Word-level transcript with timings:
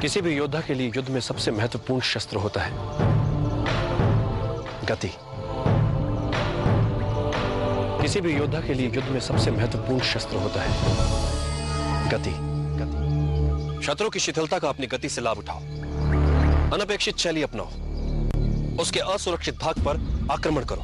किसी 0.00 0.20
भी 0.20 0.36
योद्धा 0.36 0.60
के 0.60 0.74
लिए 0.74 0.92
युद्ध 0.96 1.08
में 1.08 1.20
सबसे 1.20 1.50
महत्वपूर्ण 1.50 2.00
शस्त्र 2.00 2.36
होता 2.36 2.62
है। 2.62 2.72
गति। 4.86 5.10
किसी 8.02 8.20
भी 8.20 8.32
योद्धा 8.32 8.60
के 8.60 8.74
लिए 8.74 8.90
युद्ध 8.90 9.08
में 9.08 9.20
सबसे 9.20 9.50
महत्वपूर्ण 9.50 10.00
शस्त्र 10.00 10.36
होता 10.36 10.62
है। 10.62 10.70
गति। 12.08 12.32
गति 12.80 13.86
शत्रु 13.86 14.10
की 14.10 14.18
शिथिलता 14.18 14.58
का 14.58 14.68
अपनी 14.68 14.86
गति 14.86 15.08
से 15.08 15.20
लाभ 15.20 15.38
उठाओ। 15.38 15.58
अनपेक्षित 16.74 17.18
शैली 17.18 17.42
अपनाओ। 17.42 17.68
उसके 18.82 19.00
असुरक्षित 19.00 19.58
भाग 19.58 19.74
पर 19.78 20.28
आक्रमण 20.32 20.64
करो। 20.64 20.82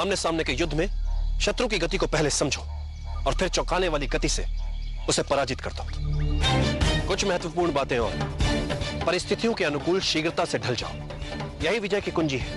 आमने 0.00 0.16
सामने 0.16 0.44
के 0.44 0.52
युद्ध 0.52 0.74
में 0.74 0.86
शत्रु 1.40 1.68
की 1.68 1.78
गति 1.78 1.96
को 1.96 2.06
पहले 2.06 2.30
समझो 2.30 2.60
और 3.26 3.34
फिर 3.34 3.48
चौंकाने 3.48 3.88
वाली 3.88 4.06
गति 4.06 4.28
से 4.28 4.44
उसे 5.08 5.22
पराजित 5.22 5.60
कर 5.60 5.70
दो। 5.72 6.79
कुछ 7.10 7.24
महत्वपूर्ण 7.24 7.72
बातें 7.72 7.98
और 7.98 8.12
परिस्थितियों 9.06 9.52
के 9.54 9.64
अनुकूल 9.64 10.00
शीघ्रता 10.00 10.44
से 10.44 10.58
ढल 10.58 10.74
जाओ। 10.74 10.90
यही 11.62 11.78
विजय 11.78 12.00
की 12.00 12.10
कुंजी 12.10 12.36
है। 12.38 12.50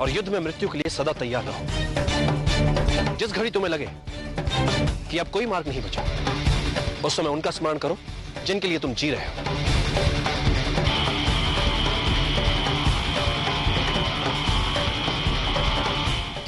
और 0.00 0.10
युद्ध 0.10 0.28
में 0.28 0.38
मृत्यु 0.40 0.68
के 0.68 0.78
लिए 0.78 0.90
सदा 0.90 1.12
तैयार 1.12 1.44
रहो। 1.44 3.16
जिस 3.16 3.32
घड़ी 3.32 3.50
तुम्हें 3.50 3.70
लगे 3.70 3.88
कि 5.10 5.18
अब 5.18 5.28
कोई 5.28 5.46
मार्ग 5.46 5.68
नहीं 5.68 5.82
बचा, 5.82 6.02
उस 7.04 7.16
समय 7.16 7.28
उनका 7.28 7.50
स्मरण 7.50 7.78
करो, 7.78 7.96
जिनके 8.46 8.68
लिए 8.68 8.78
तुम 8.78 8.94
जी 8.94 9.10
रहे 9.10 9.26
हो। 9.26 9.32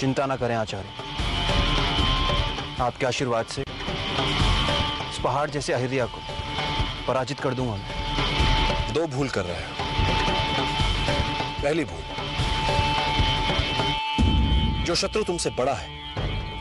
चिंता 0.00 0.26
ना 0.26 0.36
करें 0.36 0.54
आचार्य। 0.54 0.88
आपके 2.80 3.06
आशीर्वाद 3.06 3.46
से 3.46 3.62
इस 5.18 5.24
पहाड़ 5.24 5.50
जैसे 5.50 5.72
अहिल्या 5.72 6.06
को 6.06 6.18
पराजित 7.08 7.40
कर 7.40 7.54
दूँगा 7.54 7.74
मैं। 7.74 8.92
दो 8.92 9.06
भूल 9.06 9.28
कर 9.28 9.44
रहे 9.44 9.56
हो। 9.56 9.62
पहली 11.62 11.84
भूल। 11.84 12.04
जो 14.84 14.94
शत्रु 14.94 15.22
तुमसे 15.24 15.50
बड़ा 15.50 15.74
है, 15.74 15.88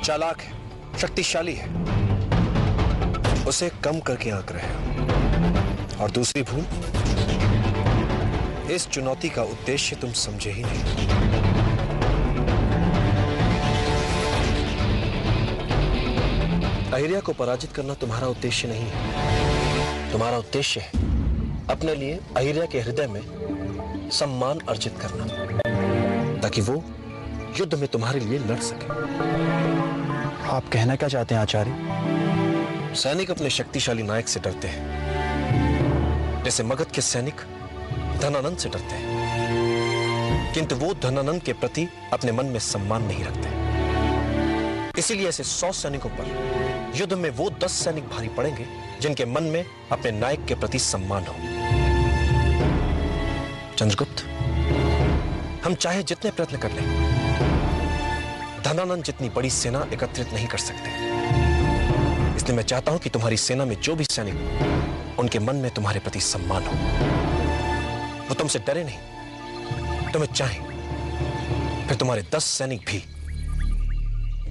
चालाक 0.03 0.41
है, 0.41 0.51
शक्तिशाली 0.97 1.55
है, 1.55 1.67
उसे 3.45 3.69
कम 3.83 3.99
करके 3.99 4.29
आंक 4.29 4.51
रहे 4.51 4.67
हो। 4.67 6.03
और 6.03 6.11
दूसरी 6.11 6.41
भूल, 6.41 6.65
इस 8.71 8.87
चुनौती 8.87 9.29
का 9.29 9.43
उद्देश्य 9.43 9.95
तुम 9.95 10.11
समझे 10.11 10.51
ही 10.51 10.63
नहीं। 10.65 11.56
अहिल्या 16.97 17.19
को 17.19 17.33
पराजित 17.33 17.71
करना 17.71 17.93
तुम्हारा 17.93 18.27
उद्देश्य 18.27 18.67
नहीं 18.67 18.85
है। 18.87 20.11
तुम्हारा 20.11 20.37
उद्देश्य 20.37 20.79
है 20.79 20.91
अपने 21.67 21.95
लिए 21.95 22.19
अहिल्या 22.37 22.65
के 22.65 22.79
हृदय 22.79 23.07
में 23.07 23.21
सम्मान 24.13 24.59
अर्जित 24.59 24.95
करना 25.01 25.25
ताकि 26.41 26.61
वो 26.61 26.83
युद्ध 27.59 27.75
में 27.75 27.87
तुम्हारे 27.87 28.19
लिए 28.19 28.39
लड़ 28.39 28.59
सके। 28.59 28.85
आप 30.47 30.69
कहना 30.73 30.95
क्या 30.95 31.09
चाहते 31.09 31.35
हैं 31.35 31.41
आचार्य? 31.41 31.75
सैनिक 32.95 33.31
अपने 33.31 33.49
शक्तिशाली 33.49 34.03
नायक 34.03 34.27
से 34.27 34.39
डरते 34.39 34.67
हैं। 34.67 36.43
जैसे 36.43 36.63
मगध 36.63 36.85
के 36.85 37.01
सैनिक 37.01 37.35
धनानंद 38.21 38.57
से 38.57 38.69
डरते 38.69 38.95
हैं। 38.95 40.53
किंतु 40.53 40.75
वो 40.75 40.93
धनानंद 40.93 41.41
के 41.41 41.53
प्रति 41.53 41.87
अपने 42.13 42.31
मन 42.31 42.45
में 42.45 42.59
सम्मान 42.59 43.03
नहीं 43.03 43.23
रखते। 43.23 43.66
इसीलिए 44.97 45.27
ऐसे 45.29 45.43
सौ 45.43 45.71
सैनिकों 45.71 46.09
पर 46.09 46.93
युद्ध 46.95 47.13
में 47.13 47.29
वो 47.29 47.49
दस 47.63 47.71
सैनिक 47.83 48.07
भारी 48.09 48.27
पड़ेंगे, 48.27 48.65
जिनके 49.01 49.25
मन 49.25 49.43
में 49.43 49.65
अपने 49.91 50.11
नायक 50.11 50.45
के 50.45 50.55
प्रति 50.55 50.79
सम्मान 50.79 51.25
हो। 51.25 51.33
चंद्रगुप्त, 53.77 54.23
हम 55.65 55.75
चाहे 55.75 56.03
जितने 56.03 56.31
प्रयत्न 56.31 56.57
कर 56.57 56.71
लें, 56.71 56.85
धनानंद 58.63 59.03
जितनी 59.03 59.29
बड़ी 59.29 59.49
सेना 59.49 59.85
एकत्रित 59.93 60.33
नहीं 60.33 60.47
कर 60.47 60.57
सकते। 60.57 60.89
इसलिए 62.35 62.55
मैं 62.57 62.63
चाहता 62.63 62.91
हूँ 62.91 62.99
कि 62.99 63.09
तुम्हारी 63.09 63.37
सेना 63.37 63.65
में 63.65 63.75
जो 63.81 63.95
भी 63.95 64.03
सैनिक 64.03 65.19
उनके 65.19 65.39
मन 65.39 65.55
में 65.55 65.69
तुम्हारे 65.71 65.99
प्रति 65.99 66.19
सम्मान 66.21 66.63
हो। 66.63 66.73
वो 68.29 68.35
तुमसे 68.35 68.59
डरे 68.59 68.83
नहीं, 68.83 70.11
तुम्हें 70.13 70.33
चाहे, 70.33 70.59
फिर 71.87 71.97
तुम्हारे 71.97 72.25
दस 72.33 72.45
सैनिक 72.57 72.81
भी 72.87 73.03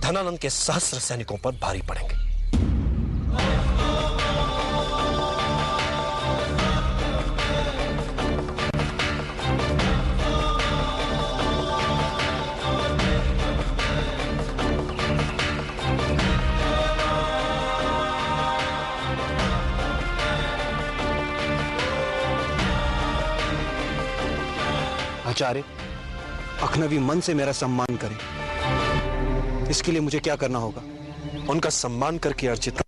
धनानंद 0.01 0.39
के 0.39 0.51
सहस्र 0.51 0.99
सैनिकों 0.99 1.37
पर 1.37 1.53
भारी 1.62 1.83
पड़ेंगे। 1.83 2.25
आचार्य 25.27 25.65
अखनवी 26.63 26.99
मन 26.99 27.21
से 27.21 27.34
मेरा 27.34 27.53
सम्मान 27.53 27.97
करें। 27.97 28.35
इसके 29.71 29.93
लिए 29.93 30.00
मुझे 30.00 30.19
क्या 30.19 30.37
करना 30.37 30.59
होगा? 30.59 30.82
उनका 31.50 31.71
सम्मान 31.71 32.19
करके 32.19 32.49
अर्जित 32.49 32.82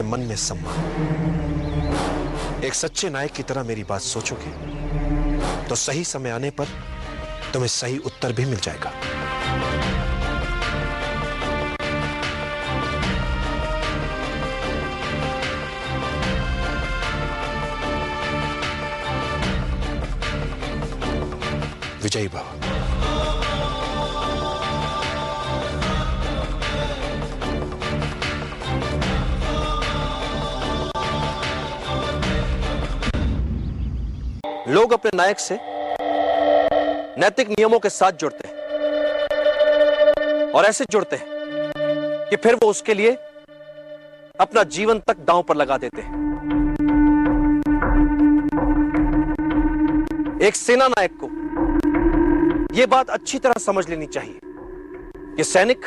मन 0.00 0.20
में 0.20 0.36
सम्मान। 0.36 0.76
एक 2.64 2.74
सच्चे 2.74 3.10
नायक 3.10 3.32
की 3.32 3.42
तरह 3.42 3.62
मेरी 3.62 3.84
बात 3.84 4.00
सोचोगे 4.02 4.50
तो 5.68 5.74
सही 5.74 6.04
समय 6.04 6.30
आने 6.30 6.50
पर 6.50 6.66
तुम्हें 7.52 7.68
सही 7.68 7.98
उत्तर 8.00 8.32
भी 8.32 8.44
मिल 8.44 8.60
जाएगा। 8.60 8.92
विजयी 22.02 22.28
भव 22.28 22.65
लोग 34.68 34.92
अपने 34.92 35.10
नायक 35.14 35.38
से 35.38 35.58
नैतिक 37.20 37.48
नियमों 37.48 37.78
के 37.78 37.88
साथ 37.88 38.12
जुड़ते 38.12 38.48
हैं 38.48 38.54
और 40.52 40.64
ऐसे 40.64 40.84
जुड़ते 40.90 41.16
हैं 41.16 41.26
कि 42.30 42.36
फिर 42.36 42.54
वो 42.54 42.70
उसके 42.70 42.94
लिए 42.94 43.10
अपना 44.40 44.62
जीवन 44.62 44.98
तक 44.98 45.16
दांव 45.18 45.42
पर 45.42 45.56
लगा 45.56 45.78
देते 45.78 46.02
हैं। 46.02 46.24
एक 50.42 50.56
सेना 50.56 50.88
नायक 50.88 51.12
को 51.24 51.28
यह 52.74 52.86
बात 52.86 53.10
अच्छी 53.10 53.38
तरह 53.38 53.58
समझ 53.58 53.88
लेनी 53.88 54.06
चाहिए 54.06 54.40
कि 55.36 55.44
सैनिक 55.44 55.86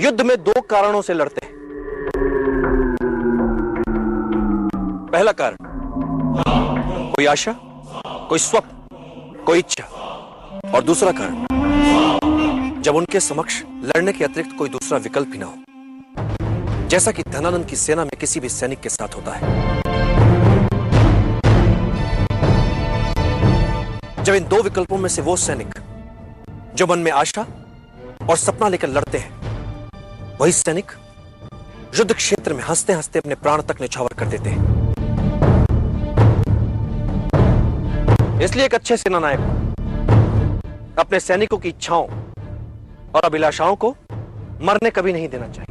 युद्ध 0.00 0.20
में 0.20 0.36
दो 0.44 0.60
कारणों 0.60 1.02
से 1.02 1.14
लड़ते 1.14 1.46
हैं। 1.46 1.52
पहला 5.12 5.32
कारण 5.32 5.67
कोई 7.18 7.26
आशा, 7.26 7.52
कोई 8.28 8.38
स्वप्न, 8.38 9.38
कोई 9.44 9.58
इच्छा। 9.58 9.84
और 10.74 10.82
दूसरा 10.82 11.12
कारण, 11.12 12.82
जब 12.82 12.96
उनके 12.96 13.20
समक्ष 13.20 13.62
लड़ने 13.84 14.12
के 14.12 14.24
अतिरिक्त 14.24 14.56
कोई 14.58 14.68
दूसरा 14.68 14.98
विकल्प 14.98 15.32
ही 15.32 15.38
ना 15.38 15.46
हो, 15.46 16.86
जैसा 16.88 17.12
कि 17.12 17.22
धनानंद 17.22 17.66
की 17.66 17.76
सेना 17.76 18.04
में 18.04 18.10
किसी 18.20 18.40
भी 18.40 18.48
सैनिक 18.48 18.80
के 18.80 18.88
साथ 18.88 19.16
होता 19.16 19.32
है। 19.32 19.42
जब 24.24 24.34
इन 24.34 24.48
दो 24.48 24.62
विकल्पों 24.62 24.98
में 24.98 25.08
से 25.08 25.22
वो 25.22 25.36
सैनिक, 25.36 25.74
जो 26.74 26.86
मन 26.86 26.98
में 26.98 27.12
आशा 27.12 27.46
और 28.30 28.36
सपना 28.36 28.68
लेकर 28.68 28.88
लड़ते 28.88 29.18
हैं, 29.18 29.30
वही 30.40 30.52
सैनिक 30.52 30.92
युद्ध 31.98 32.12
क्षेत्र 32.14 32.54
में 32.54 32.64
हँसते 32.64 32.92
हँसते 32.92 33.18
अपने 33.18 33.34
प्राण 33.34 33.62
तक 33.62 33.80
निछावर 33.80 34.12
कर 34.18 34.26
देते 34.26 34.50
हैं। 34.50 34.77
इसलिए 38.42 38.64
एक 38.64 38.74
अच्छे 38.74 38.96
सेनानायक 38.96 39.40
अपने 40.98 41.20
सैनिकों 41.20 41.56
की 41.58 41.68
इच्छाओं 41.68 42.06
और 43.14 43.24
अभिलाषाओं 43.24 43.76
को 43.76 43.90
मरने 44.62 44.90
कभी 44.90 45.12
नहीं 45.12 45.28
देना 45.28 45.48
चाहिए। 45.48 45.67